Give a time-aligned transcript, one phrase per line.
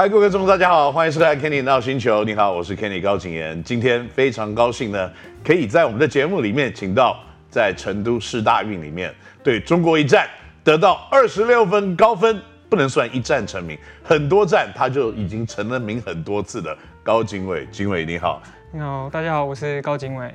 [0.00, 2.22] 嗨，各位观众，大家好，欢迎收看《Kenny 闹星球》。
[2.24, 3.60] 你好，我是 Kenny 高景言。
[3.64, 5.10] 今天非常高兴呢，
[5.44, 7.18] 可以在我们的节目里面请到
[7.50, 10.28] 在成都市大运里面对中国一战
[10.62, 12.40] 得到二十六分高分，
[12.70, 17.66] 不能算一战成名，很多战他就已经成了名很多次的高景伟。
[17.72, 18.40] 景伟你好，
[18.72, 20.32] 你好，大家好，我是高景伟。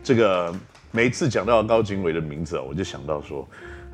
[0.00, 0.54] 这个
[0.92, 3.44] 每一次讲到高景伟的名字，我就想到说。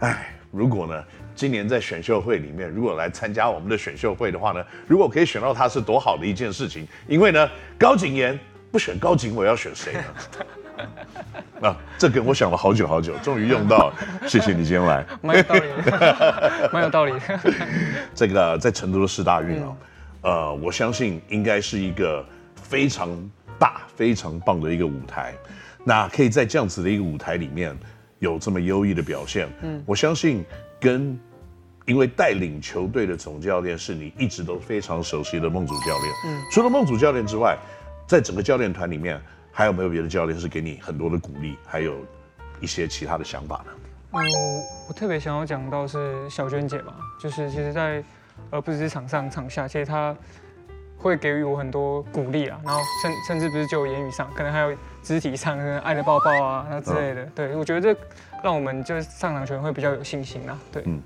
[0.03, 6.87] 哎，如果呢，今年在选秀会里面，如果来参加我们的选秀会的话呢，如果可以选到他是多好的一件事情。
[7.07, 8.37] 因为呢，高景言
[8.73, 10.05] 不选高景我，要选谁呢？
[11.69, 13.95] 啊，这个我想了好久好久，终于用到了。
[14.27, 17.41] 谢谢你今天来，蛮有道理的，蛮有道理的。
[18.13, 19.77] 这个在成都的四大运啊，
[20.23, 23.09] 嗯、呃，我相信应该是一个非常
[23.57, 25.33] 大、非常棒的一个舞台。
[25.85, 27.79] 那可以在这样子的一个舞台里面。
[28.23, 30.45] 有这么优异的表现，嗯，我相信
[30.81, 31.19] 跟
[31.87, 37.59] 因为带领球队的总教练是你一直都非常熟悉的孟祖教练，嗯，除了孟祖教练之外，
[38.07, 41.97] 在整个教练团里面还有没有别的教练是给你很多的鼓励，还有
[42.61, 43.73] 一些其他的想法呢？
[44.13, 44.23] 嗯，
[44.89, 48.05] 我特别想要讲到是小娟姐吧，就是其实在
[48.51, 50.17] 呃不只是场上场下，其实她
[51.03, 54.75] 会给予我很多鼓励啊，然后甚甚至不是只有言语上，可能还有。
[55.03, 58.01] 肢体上的爱的抱抱啊，那之类的，嗯、对，我觉得这
[58.41, 61.03] 让我们就是上场球员会比较有信心啊，对，嗯，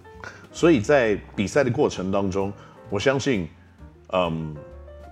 [0.53, 2.53] 所以在比赛的过程当中，
[2.91, 3.49] 我相信，
[4.13, 4.55] 嗯，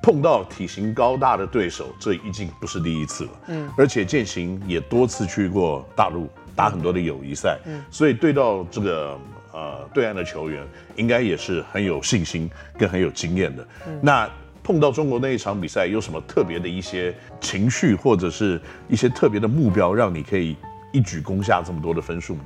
[0.02, 9.18] 碰到体型高大的对手，这已经不是第一次了，嗯，而且健行也多次去过大陆打很多的友谊赛，嗯，所以对到这个
[9.54, 10.62] 呃对岸的球员，
[10.96, 14.30] 应该也是很有信心跟很有经验的，嗯，那。
[14.64, 20.56] 碰到中国那一场比赛，有什么特别的一些情绪，或者是一些特别的目标，让你可以
[20.90, 22.40] 一举攻下这么多的分数吗？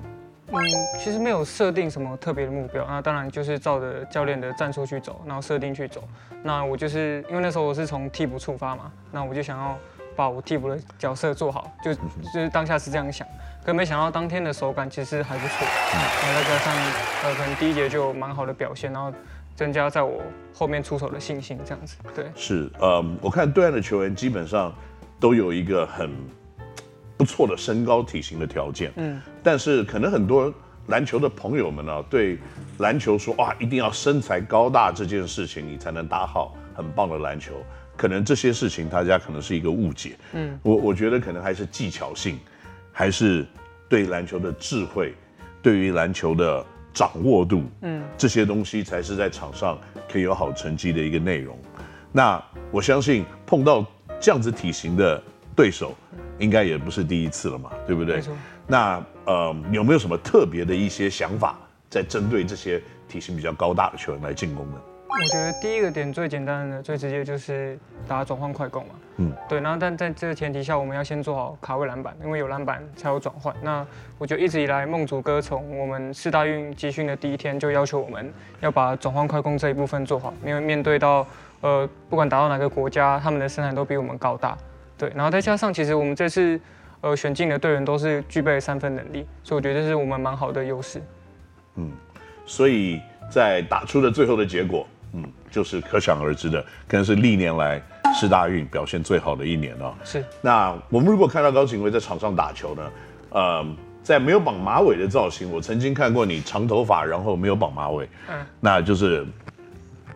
[0.49, 0.59] 嗯，
[0.99, 6.03] 其实没有设定什么特别的目标，那当然就是照着教练的战术去走，然后设定去走。
[6.43, 9.79] 那我就是因为那时候我是从替补出发嘛，那我就想要
[10.17, 12.01] 把我替补的角色做好，就就
[12.33, 13.25] 是当下是这样想。
[13.65, 16.75] 可没想到当天的手感其实还不错，然后再加上
[17.23, 19.13] 呃可能第一节就有蛮好的表现，然后。
[19.59, 20.23] 增加在我
[20.55, 22.27] 后面出手的信心，这样子对。
[22.37, 24.73] 是，嗯，我看对岸的球员基本上
[25.19, 26.13] 都有一个很
[27.17, 30.55] 不错的身高体型的条件，嗯，但是可能很多
[30.87, 32.39] 篮球的朋友们呢，对
[32.79, 37.55] 篮球说哇，一定要身材高大这件事情，你才能打好很棒的篮球，
[37.97, 42.39] 可能这些事情大家可能是一个误解，嗯，我我觉得可能还是技巧性，
[42.93, 43.45] 还是
[43.89, 45.17] 对篮球的智慧，
[45.61, 46.65] 对于篮球的。
[46.99, 49.79] 掌握度，嗯，这些东西才是在场上
[50.11, 51.57] 可以有好成绩的一个内容。
[52.11, 52.43] 那
[52.73, 53.87] 我相信碰到
[54.19, 55.23] 这样子体型的
[55.55, 55.95] 对手，
[56.41, 58.17] 应该也不是第一次了嘛，对不对？
[58.17, 58.37] 没错。
[58.67, 61.57] 那呃，有没有什么特别的一些想法，
[61.89, 64.77] 在针对这些体型比较高大的球员来进攻呢？
[65.11, 68.95] 我觉得第一个点最简单的、最直接就是打转换快攻嘛。
[69.17, 69.59] 嗯，对。
[69.61, 73.55] 然后，但在这个前提下，我们要先做好卡位篮板，因为有篮板才有转换。
[73.63, 73.85] 那
[74.19, 81.27] 我觉得一直以来，梦祖哥从我们四大运集训的第一天就要求我们要把转换快攻这一部分做好，因为面对到
[81.63, 84.57] 呃，不管打到哪个国家，他们的身材都比我们高大。
[84.97, 85.11] 对。
[85.17, 86.61] 然后再加上，其实我们这次
[87.01, 91.03] 呃选进的队员都是具备三分能力，所以我觉得这是我们蛮好的优势。
[91.77, 91.91] 嗯，
[92.45, 94.87] 所以在打出的最后的结果。
[95.13, 97.83] 嗯，就是可想而知的，可能是历年来
[98.15, 99.95] 世大运表现最好的一年哦。
[100.05, 100.25] 是。
[100.41, 102.91] 那我们如果看到高景辉在场上打球呢，
[103.31, 103.67] 呃，
[104.03, 109.27] 在没有绑马尾的造型，我曾经看过你长头发，然后没有绑马尾，嗯，那就是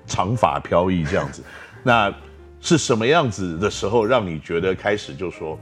[0.06, 1.42] 长发飘逸这样子。
[1.82, 2.12] 那
[2.60, 5.58] 是什么样子的时候让你觉得开始就说？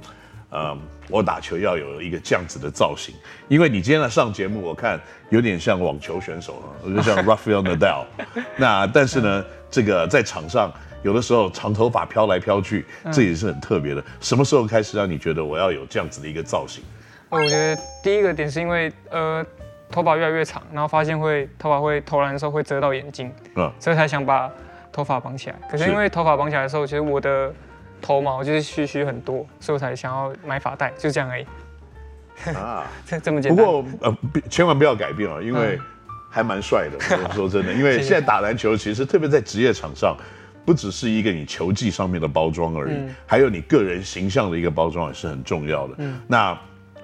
[0.53, 0.79] 嗯，
[1.09, 3.15] 我打球要有一个这样子的造型，
[3.49, 8.05] 因为你今天来上节目，我看有点像网球选手，就像 Rafael Nadal。
[8.57, 10.73] 那但是呢，这个在场上
[11.03, 14.03] 有的时候长头发飘来飘去，这也是很特别的。
[14.21, 16.83] 什么时候开始让你觉得我要有这样子的一个造型？
[17.29, 19.45] 我觉得第一个点是因为呃
[19.89, 24.51] 头发越来越长，然后发现会头发会投篮的时候会遮到眼睛，嗯，所以才想把
[24.91, 25.57] 头发绑起来。
[25.71, 27.53] 可是因为头发绑起来的时候，其实我的
[28.01, 31.47] 头毛就是须须很多，所以我才想要买发带，就这样而已。
[32.55, 33.65] 啊， 这这么简单。
[33.65, 34.17] 不过呃，
[34.49, 35.79] 千万不要改变啊，因为
[36.31, 36.97] 还蛮帅的。
[37.17, 40.17] 我、嗯、说真的， 因为现在打篮球，其实特别在职业场上，
[40.65, 45.95] 不只是一个你球技上面的包装而已，嗯、还有你个人形象的一个包装也是很重要的。
[45.99, 46.59] 嗯，那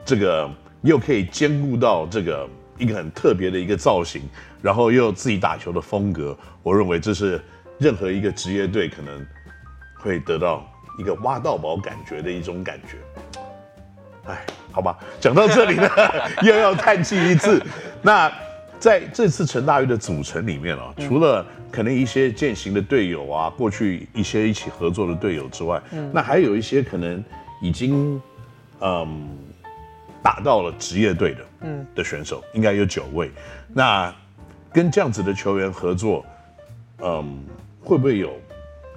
[0.04, 0.50] 这个
[0.80, 2.48] 又可以兼顾到这个
[2.78, 4.22] 一个很特别的一个造型，
[4.62, 7.38] 然后又有自己打球的风格，我认为这是
[7.78, 9.26] 任何一个职业队可能
[9.98, 10.66] 会得到。
[10.98, 12.96] 一个挖到宝感觉的一种感觉，
[14.26, 15.88] 哎，好吧，讲到这里呢，
[16.42, 17.62] 又要叹气一次。
[18.02, 18.32] 那
[18.78, 27.22] 在这次陈大玉的组成里面啊，嗯、除了可能一些践行的队友啊，过去一些一起合作的队友之外，嗯，那还有一些可能
[27.60, 28.20] 已经
[28.80, 29.28] 嗯
[30.22, 33.30] 打到了职业队的嗯的选手，应该有九位。
[33.68, 34.14] 那
[34.72, 36.24] 跟这样子的球员合作，
[36.98, 37.44] 嗯，
[37.80, 38.34] 会不会有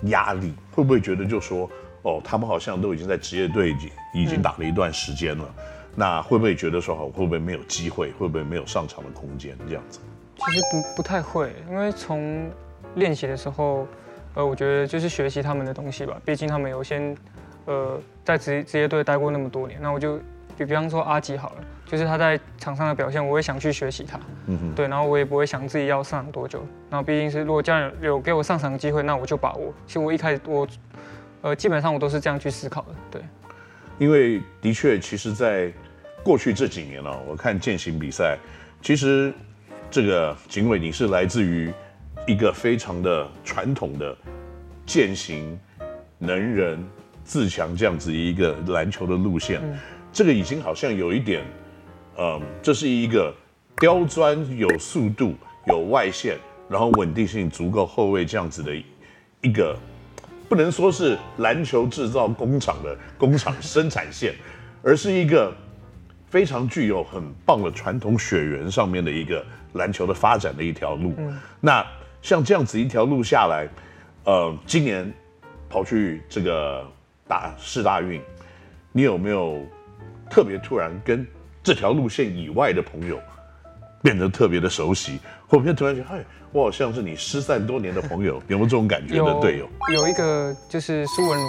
[0.04, 0.54] 压力？
[0.72, 1.70] 会不会觉得就说
[2.04, 5.46] 哦，他们好像都已经在职业队已经已经打了一段时间了？
[5.58, 5.64] 嗯
[5.96, 8.12] 那会不会觉得说，会不会没有机会？
[8.12, 9.58] 会不会没有上场的空间？
[9.68, 10.00] 这样子，
[10.38, 12.50] 其实不不太会，因为从
[12.96, 13.86] 练习的时候，
[14.36, 16.16] 呃，我觉得就是学习他们的东西吧。
[16.24, 17.18] 毕竟他们有先，
[17.66, 19.80] 呃，在职职业队待过那么多年。
[19.82, 20.18] 那我就
[20.58, 21.56] 比比方说阿吉好了，
[21.86, 24.18] 就是他在场上的表现，我会想去学习他。
[24.46, 24.76] 嗯哼。
[24.76, 26.64] 对，然后我也不会想自己要上多久。
[26.90, 29.74] 然后毕竟是如果家人有给我上场的机会，那我就把握。
[29.86, 30.66] 其实我一开始我，
[31.42, 32.96] 呃，基本上我都是这样去思考的。
[33.12, 33.22] 对，
[33.98, 35.72] 因为的确，其实，在
[36.24, 38.38] 过去这几年了，我看践行比赛，
[38.82, 39.34] 其实
[39.90, 41.72] 这个景伟你是来自于
[42.28, 44.16] 一个非常的传统的
[44.86, 45.58] 践行
[46.18, 46.84] 能人
[47.24, 49.78] 自强这样子一个篮球的路线，嗯、
[50.12, 51.44] 这个已经好像有一点，
[52.18, 53.34] 嗯，这是一个
[53.78, 55.36] 刁钻有速度
[55.68, 56.38] 有外线，
[56.68, 58.76] 然后稳定性足够后卫这样子的
[59.42, 59.78] 一个，
[60.50, 64.34] 不能说是篮球制造工厂的工厂生产线，
[64.84, 65.56] 而是一个。
[66.32, 69.44] 非常具有很棒的传统血缘上面的一个
[69.74, 71.12] 篮球的发展的一条路。
[71.18, 71.84] 嗯，那
[72.22, 73.68] 像这样子一条路下来，
[74.26, 75.12] 呃，今年
[75.68, 76.86] 跑去这个
[77.28, 78.22] 打世大运，
[78.92, 79.66] 你有没有
[80.30, 81.26] 特别突然跟
[81.64, 83.20] 这条路线以外的朋友
[84.02, 89.70] 变得特别的熟悉，或者突然觉得，哎，我好像是你失散多年的朋友， 有没有这种感觉的队友？
[89.94, 91.48] 有一个就是苏文如，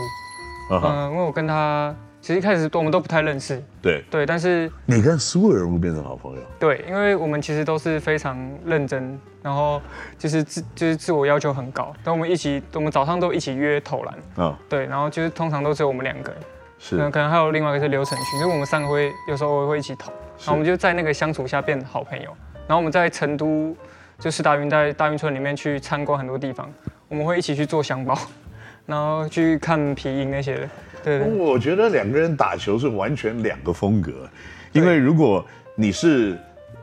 [0.72, 1.94] 嗯、呃，因为我跟他。
[2.22, 4.04] 其实一开始我们都不太认识，对。
[4.10, 9.80] 对，但是你跟苏文如变成好朋友，对，因为我们其实都是非常认真，然后
[10.18, 16.30] 就是自就是自我要求很高，但我们一起，我们早上都一起约投篮，啊、哦，对，然后就是通常都只有我们两个。
[16.30, 16.42] 人，
[16.78, 22.34] 是，可能还有另外一个是刘承勋，所以我们三个会有时候我会一起投，然后我们就在那个相处下变好朋友，
[22.66, 23.76] 然后我们在成都
[24.18, 26.70] 就是大运在大运村里面去参观很多地方，
[27.08, 28.18] 我们会一起去做香包，
[28.86, 30.68] 然后去看皮影那些的。
[31.04, 34.28] 对，对，我觉得两个人打球是完全两个风格，
[34.72, 35.44] 因为如果
[35.74, 36.38] 你是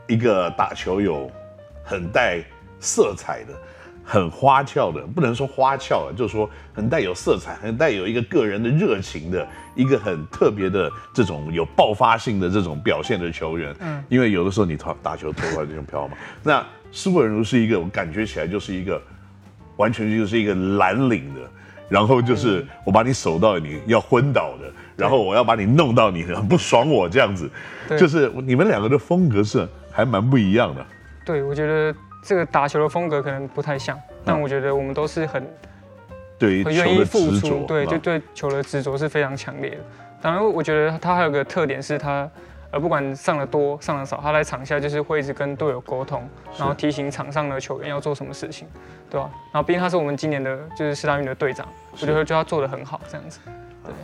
[0.06, 1.30] 一个打球有
[1.84, 2.42] 很带
[2.80, 3.52] 色彩的、
[4.10, 18.98] 很花俏的，不能说花俏啊，就是说很带有色彩、很带有一个个人的热情的一个很特别的这种有爆发性的这种表现的球员，嗯，因为有的时候你投打球投出来这种飘嘛，那苏文如是一个我感觉起来就是一个
[19.76, 21.40] 完全就是一个蓝领的。
[21.90, 27.50] 然后就是我把你守到你要昏倒的，然后我要把你弄到你很不爽我这样子，
[27.98, 30.84] 就是你们两个的风格是还蛮不一样的。
[31.24, 35.46] 对，我觉得这个打球的风格可能不太像，但我觉得我们都是很
[36.38, 39.78] 对很愿意付出，对，就对球的执着是非常强烈的。
[40.20, 42.28] 当然，我觉得他还有个特点是他。
[42.70, 46.28] 而不管上的多上的少，他在场下就是会一直跟队友沟通，
[46.58, 48.68] 然后提醒场上的球员要做什么事情，
[49.08, 49.32] 对吧、啊？
[49.54, 53.40] 然后毕竟他是我们今年的就是四大运的队长，我觉得就他做的很好，这样子。
[53.82, 53.94] 对，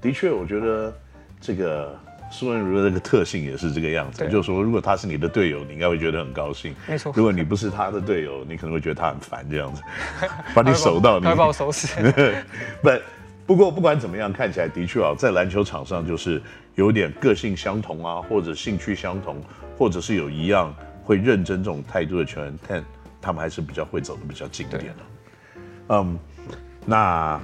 [0.00, 0.92] 的确，我觉得
[1.40, 1.96] 这个
[2.30, 6.74] 苏文如的这个特性也是这个样子，就是说，如果他是你的队友，你应该会觉得很高兴。
[6.86, 7.12] 没错。
[7.14, 9.82] 如果你不是他的队友，你可能会觉得他很烦这样子，
[10.54, 11.88] 把你守到你，他把我守死。
[12.82, 12.90] 不，
[13.46, 16.40] 不过不管怎么样，看起来的确啊，在篮球场上就是。
[16.74, 19.42] 有点个性相同啊，或者兴趣相同，
[19.76, 22.84] 或者是有一样会认真这种态度的球员，但
[23.20, 24.94] 他们还是比较会走的比较近一点的。
[25.88, 26.16] 嗯，
[26.86, 27.40] 那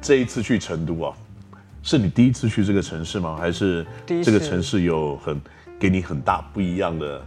[0.00, 1.14] 这一次去成都啊，
[1.82, 3.36] 是你第一次去这个城市吗？
[3.36, 5.40] 还是这个城市有很
[5.78, 7.22] 给你很大不一样的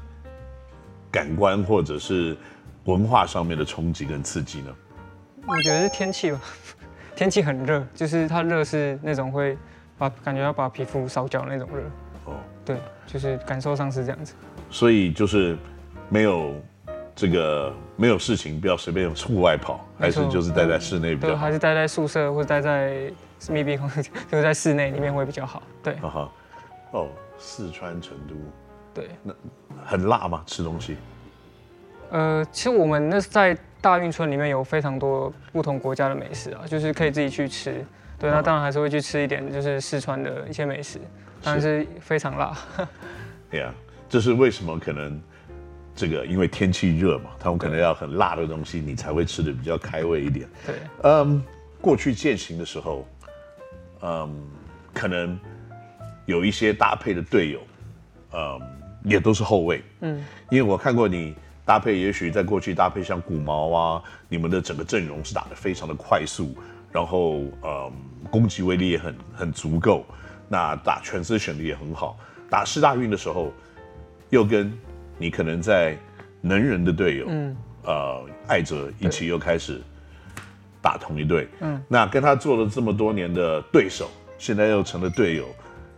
[1.12, 2.38] 感官，或者是
[2.86, 4.76] 文化上面的冲击跟刺激呢？
[5.46, 6.40] 我觉得是天气吧，
[7.16, 9.58] 天气很热，就是它热是那种会。
[9.96, 11.84] 把感觉要把皮肤烧焦那种热
[12.26, 12.34] 哦，
[12.66, 14.34] 对，就是感受上是这样子。
[14.72, 15.56] 所以就是
[16.10, 16.56] 没有
[17.16, 21.34] 这个没有事情，不要随便户外跑，还是就是待在室内比较好。
[21.34, 23.12] 对，还是待在宿舍或者待在
[23.50, 25.62] 密闭空间，就是在室内里面会比较好。
[25.84, 26.32] 对，哈哈。
[26.92, 27.08] 哦，
[27.40, 28.36] 四川成都，
[28.94, 29.34] 对，那
[29.84, 30.44] 很辣吗？
[30.46, 30.96] 吃东西？
[32.12, 37.84] 呃，其实我们那是在大运村里面有非常多不同国家的美食啊，就是可以自己去吃。
[38.20, 41.00] 对，那当然还是会去吃一点，就是四川的一些美食，
[41.44, 42.56] 但是非常辣。
[43.50, 43.74] 对 呀，
[44.08, 44.80] 这是为什么？
[44.80, 45.20] 可能
[45.96, 50.48] 这个因为天气热嘛，他们可能要很辣的东西，你才会吃的比较开胃一点。
[50.66, 51.44] 对，嗯，
[51.80, 53.08] 过去健行的时候，
[54.02, 54.44] 嗯，
[54.94, 55.40] 可能
[56.26, 57.60] 有一些搭配的队友，
[58.34, 58.60] 嗯，
[59.04, 59.84] 也都是后卫。
[60.02, 66.56] 嗯，因为我看过你搭配也许在过去搭配像古毛啊，你们的整个阵容是打得非常的快速，
[66.92, 67.92] 然后呃
[68.32, 70.06] 攻击威力也很很足够，
[70.50, 72.18] 那打 transition 的也很好。
[72.50, 73.54] 打世大运的时候，
[74.30, 74.72] 又跟
[75.18, 75.98] 你可能在
[76.42, 77.56] 能人的队友，嗯，
[77.86, 79.82] 呃艾哲一起又开始
[80.82, 85.46] 打同一队，嗯，那跟他做了这么多年的对手，现在又成了队友，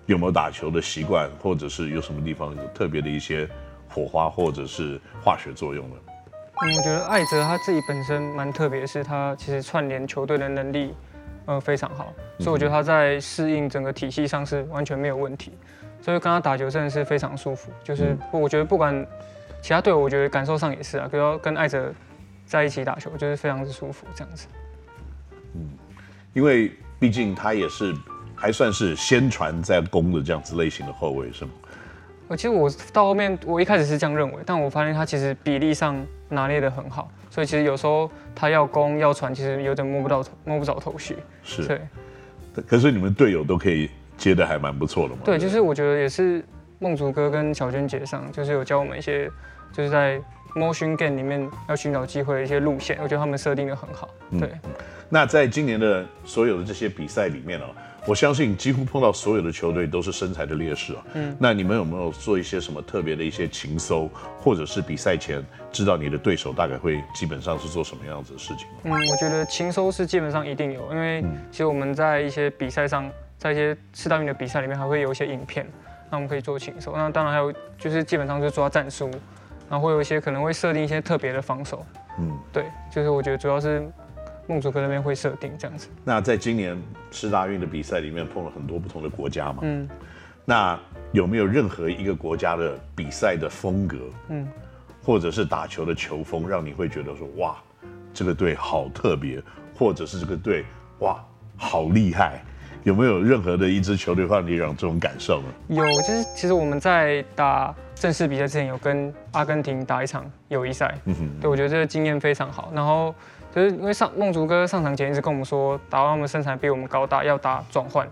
[0.05, 3.47] 有没有打球的习惯，或者是有什么地方有特别的一些？
[3.87, 5.95] 火花或者是化学作用呢。
[6.65, 10.93] 嗯，我觉得艾哲他自己本身蛮特别，是他其实串联球队的能力，
[11.45, 15.53] 呃，非常好，所以我觉得他在适应整个体系上是完全没有问题，
[16.01, 17.71] 所以跟他打球真的是非常舒服。
[17.83, 19.05] 就是我觉得不管
[19.61, 21.93] 其他队友，我觉得感受上也是啊，比如说跟艾哲
[22.45, 24.47] 在一起打球，就是非常之舒服这样子。
[25.55, 25.69] 嗯，
[26.33, 27.93] 因为毕竟他也是
[28.35, 31.51] 还算是先传再攻的这样子类型的后卫，是吗？
[32.27, 35.95] 我其实我到后面，我一开始是这样认为，但我发现他其实比例上
[36.29, 41.17] 拿捏的很好，所以其实有时候他要攻要传，其实有点摸不到头，摸不着头绪。
[41.43, 41.81] 是，对。
[42.67, 45.21] 可是你们队友都可以接的还蛮不错的嘛？
[45.25, 46.43] 对，就是我觉得也是
[46.79, 49.29] 梦竹哥跟小娟姐上，就是有教我们一些，
[49.71, 50.21] 就是在
[50.55, 54.09] motion game 里面要寻找机会的一些路线，我觉得他们设定的很好。
[54.31, 54.49] 对。
[54.63, 54.71] 嗯，
[55.09, 57.65] 那在今年的所有的这些比赛里面呢？
[58.07, 61.03] 我相信几乎碰到所有的球队都是身材的劣势啊。
[61.15, 64.07] 嗯，那你们有没有做一些什么特别的一些情搜，
[64.37, 68.67] 或者是比赛前知道你的对手大概会基本上是做什么样子的事情？
[68.83, 73.09] 嗯，我觉得情搜是基本上一定有，因为其实我们在一些比赛上，
[73.45, 75.67] 在一些四大运的比赛里面还会有一些影片，
[76.09, 76.91] 那我们可以做情搜。
[76.95, 79.09] 那当然还有就是基本上是抓战术，
[79.69, 81.85] 然后会有一些可能会设定一些特别的防守。
[82.17, 83.87] 嗯，对，就是我觉得主要是。
[84.47, 85.87] 梦竹哥那边会设定这样子。
[86.03, 89.89] 那在今年四大运的比赛里面碰了很多不同的国家嘛，嗯，
[90.45, 90.79] 那
[91.13, 93.97] 有没有任何一个国家的比赛的风格，
[94.29, 94.47] 嗯，
[95.03, 97.57] 或者是打球的球风，让你会觉得说哇，
[98.13, 99.41] 这个队好特别，
[99.75, 100.63] 或者是这个队
[100.99, 101.19] 哇
[101.57, 102.39] 好厉害？
[102.85, 105.47] 有没有任何的一支球队让你让这种感受呢？
[105.67, 113.13] 有，就是其实我们在打正式比赛之前有跟阿根廷打一场友谊赛，嗯哼，对，我觉得这个经验非常好，然后。
[113.53, 118.05] 就是因为上梦竹哥上场前一直跟我们说，打完他们身材比我们高大，要打转换，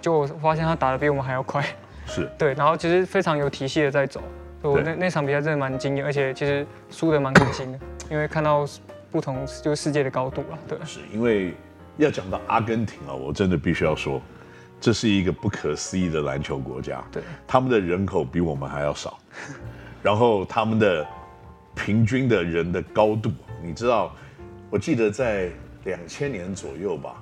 [0.00, 1.62] 就我发现他打的比我们还要快，
[2.06, 4.22] 是 对，然后其实非常有体系的在走，
[4.62, 7.78] 我那那场比赛真的蛮惊艳，而且其实输的蛮开心的，
[8.10, 8.66] 因为看到
[9.10, 10.78] 不同就是世界的高度了，对。
[10.86, 11.52] 是因为
[11.98, 14.22] 要讲到阿根廷啊，我真的必须要说，
[14.80, 19.18] 这是一个不可思议的篮球国家，对，他们的人口比我们还要少，
[20.02, 21.06] 然后他们的
[21.74, 23.30] 平均的人的高度，
[23.62, 24.14] 你知道。
[24.70, 25.50] 我记得在
[25.84, 27.14] 两千年左右吧，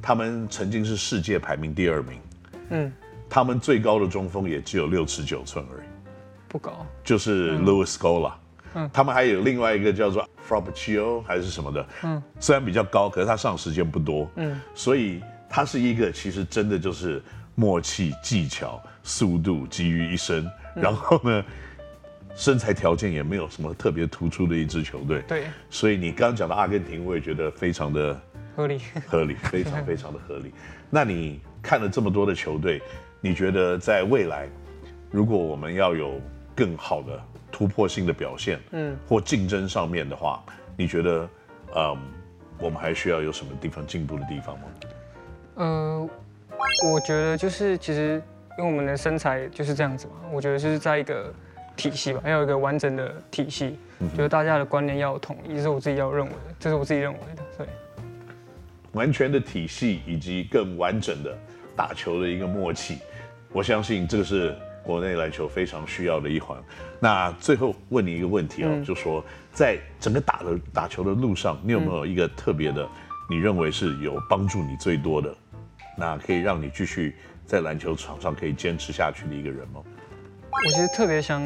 [0.00, 2.18] 他们曾经是世界排名第二名。
[2.70, 2.92] 嗯，
[3.28, 5.86] 他们最高的中锋也只有六尺九寸而已，
[6.48, 6.86] 不高。
[7.04, 8.32] 就是 Louis Scola。
[8.32, 8.43] 嗯，
[8.92, 11.86] 他们还有另外一个叫做 Frappuccio 还是什么的。
[12.02, 14.30] 嗯，虽然比较高，可是他上时间不多。
[14.36, 17.22] 嗯，所以他是一个其实真的就是
[17.54, 20.50] 默契、技巧、速度集于一身。
[20.74, 21.44] 然后呢？
[22.36, 28.20] 身材条件也没有什么特别突出的一支球队，对，所以你刚刚讲的阿根廷，我也觉得非常的
[28.56, 30.52] 合理，合理，非常非常的合理。
[30.90, 32.82] 那你看了这么多的球队，
[33.20, 34.48] 你觉得在未来，
[35.12, 36.20] 如果我们要有
[36.56, 37.22] 更好的
[37.54, 40.42] 突破性的表现，嗯，或竞争上面的话，
[40.76, 41.28] 你觉得，
[41.76, 41.96] 嗯，
[42.58, 44.64] 我们还需要有什么地方进步的地方吗？
[45.54, 46.08] 呃，
[46.92, 48.20] 我觉得就是其实
[48.58, 51.32] 因为我们的身材就是这样子嘛，我觉得就是在一个。
[51.76, 57.66] 体系吧，要有一个完整的体系，嗯、就是大家的观念要统一，这是我自己要认为的，这是我自己认为的，对。
[58.92, 61.36] 完全的体系以及更完整的
[61.74, 62.98] 打球的一个默契，
[63.50, 66.56] 我相信这个是国内篮球非常需要的一环。
[67.00, 72.88] 那最后问你一个问题啊、哦，嗯、就说在整个打的打球的路上，你有没有一个特别的，
[73.28, 75.34] 你认为是有帮助你最多的，
[75.96, 79.82] 那可以让你继续在篮球场上可以坚持下去的一个人吗？
[80.50, 81.42] 我其实特别想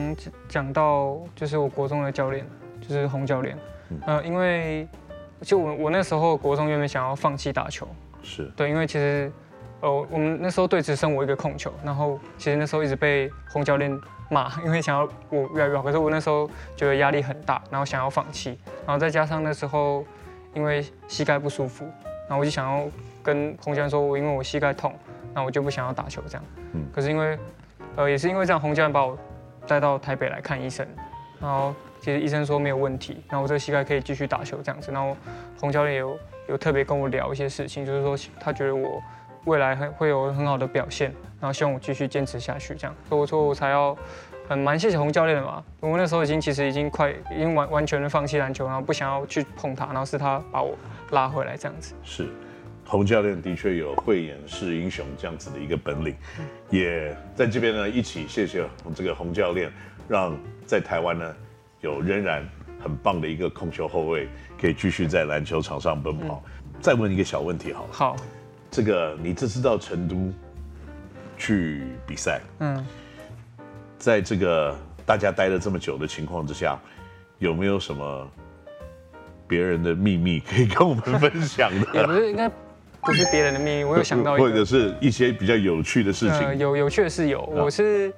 [0.48, 2.46] 讲到，就是我国中的教练，
[2.80, 3.56] 就是洪教练。
[3.90, 4.86] 嗯、呃，因为
[5.40, 7.88] 就我我那时候国中原本想要放弃打球，
[8.22, 9.32] 是对，因为其实
[9.80, 13.90] 呃我们那时候队只剩我一个控球，然后其实那时候一直被洪教练
[14.30, 20.04] 骂，因为想要我越来越好，可是我那时候觉得压力很大，然后想要放弃，然后再加上那时候
[20.54, 21.84] 因为膝盖不舒服，
[22.28, 22.86] 然后我就想要
[23.22, 24.94] 跟洪教练说，我因为我膝盖痛，
[25.34, 26.44] 那我就不想要打球这样。
[26.72, 27.38] 嗯，可是因为。
[27.96, 29.18] 呃，也是因为这样，洪教练把我
[29.66, 30.86] 带到台北来看医生，
[31.40, 35.16] 然后其实医生说没有问题，然后我这个膝盖可以继续打球这样子，然后
[35.58, 36.16] 洪教练有
[36.48, 39.02] 有特别跟我聊一些事情，就是说他觉得我
[39.48, 43.96] 未来会会有很好的表现，然后希望我继续坚持下去这样，所以我说我才要
[44.46, 45.64] 很蛮谢谢洪教练的嘛。
[45.80, 50.76] 我那时候已经其实已经快已经完完全的放弃篮球，然后不想要去碰它，然后是他把我
[51.10, 51.94] 拉回来这样子。
[52.02, 52.28] 是，
[52.86, 56.14] 洪教练的确有慧眼识英雄这样子的一个本领，
[56.70, 58.64] 也在这边呢一起谢谢
[58.94, 59.72] 这个洪教练，
[60.08, 60.36] 让
[60.66, 61.34] 在台湾呢
[61.80, 62.46] 有仍然
[62.80, 64.28] 很棒的一个控球后卫
[64.60, 66.42] 可以继续在篮球场上奔跑。
[66.46, 68.16] 嗯、再问一个小问题好了，好，
[68.70, 70.32] 这个你这次到成都
[71.36, 72.86] 去比赛，嗯。
[73.98, 76.78] 在这个大家待了这么久的情况之下，
[77.38, 78.30] 有没有什么
[79.48, 81.86] 别人的秘密可以跟我们分享的？
[81.92, 82.48] 也不是，应该
[83.00, 83.82] 不是别人的秘密。
[83.82, 86.46] 我有想到一个，或者是一些比较有趣的事情。
[86.46, 88.12] 呃、有有趣的是有，我是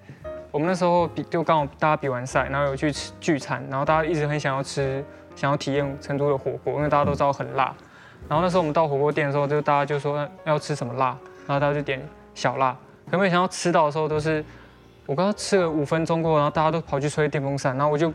[0.51, 5.03] 我们那时候比就刚好大家比完赛，然后有去吃聚餐，然后大家一直很想要吃，
[5.35, 7.75] 想要体验成都的火锅，因为大家都知道很辣。
[8.29, 11.07] 然后那时候我们到火锅店的时候，就大家就说要吃什么辣，
[11.47, 12.01] 然后大家就点
[12.35, 12.77] 小辣，
[13.11, 14.45] 可没想到吃到的时候都是。
[15.07, 18.13] 我刚刚吃了五分钟过后，然后大家都跑去吹电风扇，然后我就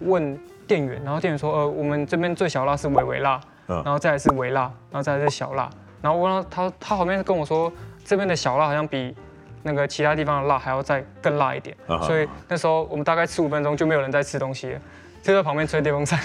[0.00, 0.36] 问
[0.66, 5.70] 店员，然后店员说：“呃，我们这边最小辣是微微辣，然后再来是微辣，然后再来是小辣。”
[6.02, 7.72] 然后我问他，他后面跟我说，
[8.04, 9.14] 这边的小辣好像比
[9.62, 11.76] 那个其他地方的辣还要再更辣一点。
[12.02, 14.80] 所以那时候我们大概吃五分钟就没有人在吃东西了，
[15.22, 16.18] 就在旁边吹电风扇。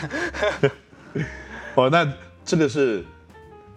[1.75, 2.03] 哦，那
[2.49, 3.05] 这个是。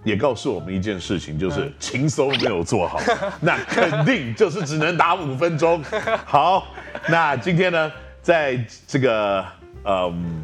[0.05, 3.00] 也告诉我们一件事情，就是情搜没有做好，
[3.41, 5.81] 那肯定就是只能打五分钟。
[6.25, 6.67] 好，
[7.09, 9.47] 那今天呢，在这个
[9.85, 10.43] 嗯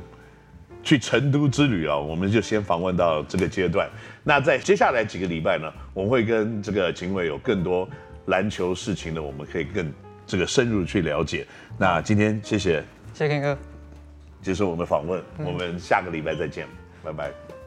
[0.84, 3.90] 去成都之旅啊，我们就先访问到这个阶段。
[4.22, 7.88] 那在接下来几个礼拜呢，我们会跟这个秦伟有更多
[8.26, 9.92] 篮球事情呢，我们可以更
[10.24, 11.44] 这个深入去了解。
[11.76, 12.80] 那今天谢谢，
[13.12, 13.58] 谢谢 Ken 哥，
[14.40, 16.64] 接受我们的访问，我们下个礼拜再见，
[17.02, 17.57] 拜拜。